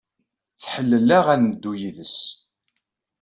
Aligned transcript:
Tḥellel-aɣ 0.61 1.25
ad 1.33 1.39
neddu 1.43 1.71
yid-s. 1.79 2.17